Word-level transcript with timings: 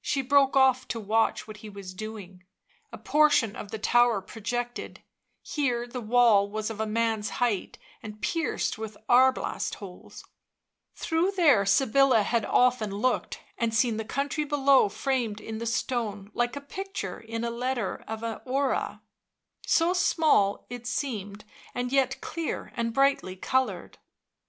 She 0.00 0.22
broke 0.22 0.56
off 0.56 0.88
to 0.88 0.98
watch 0.98 1.46
what 1.46 1.58
he 1.58 1.68
was 1.68 1.94
doing. 1.94 2.42
A 2.90 2.98
portion 2.98 3.54
of 3.54 3.70
the 3.70 3.78
tower 3.78 4.20
projected; 4.20 5.04
here 5.40 5.86
the 5.86 6.00
wall 6.00 6.50
was 6.50 6.68
of 6.68 6.80
a 6.80 6.84
man's 6.86 7.30
height, 7.38 7.78
and 8.02 8.20
pierced 8.20 8.76
with 8.76 8.96
arblast 9.08 9.76
holes; 9.76 10.24
through 10.96 11.30
there 11.36 11.64
Sybilla 11.64 12.22
had 12.24 12.44
often 12.44 12.90
looked 12.90 13.38
and 13.56 13.72
seen 13.72 13.98
the 13.98 14.04
country 14.04 14.42
below 14.44 14.88
framed 14.88 15.40
in 15.40 15.58
the 15.58 15.66
stone 15.66 16.32
like 16.34 16.56
a 16.56 16.60
picture 16.60 17.20
in 17.20 17.44
a 17.44 17.50
letter 17.50 18.02
of 18.08 18.24
an 18.24 18.40
horae, 18.44 18.98
so 19.64 19.92
small 19.92 20.66
it 20.70 20.88
seemed, 20.88 21.44
and 21.72 21.92
yet 21.92 22.20
clear 22.20 22.72
and 22.74 22.92
brightly 22.92 23.36
coloured. 23.36 23.98